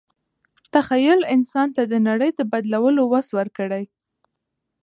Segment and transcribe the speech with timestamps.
[0.73, 3.83] تخیل انسان ته د نړۍ د بدلولو وس ورکړی.